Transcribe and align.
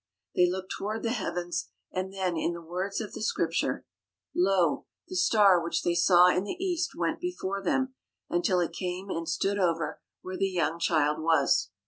They 0.35 0.49
looked 0.49 0.71
toward 0.75 1.03
the 1.03 1.11
heavens, 1.11 1.67
and 1.91 2.11
then, 2.11 2.35
in 2.35 2.53
the 2.53 2.61
words 2.63 2.99
of 3.01 3.13
the 3.13 3.21
Scripture: 3.21 3.85
Lo, 4.33 4.87
the 5.07 5.15
star 5.15 5.63
which 5.63 5.83
they 5.83 5.93
saw 5.93 6.27
in 6.35 6.43
the 6.43 6.57
East 6.59 6.95
went 6.95 7.19
before 7.19 7.61
them, 7.61 7.93
until 8.27 8.59
it 8.61 8.73
came 8.73 9.11
and 9.11 9.29
stood 9.29 9.59
over 9.59 10.01
where 10.23 10.37
the 10.37 10.49
young 10.49 10.79
child 10.79 11.21
was. 11.21 11.69